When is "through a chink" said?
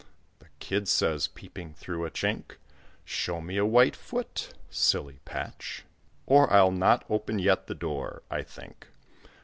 1.75-2.55